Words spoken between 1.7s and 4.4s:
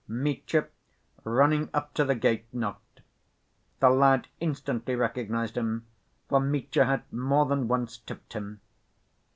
up to the gate, knocked. The lad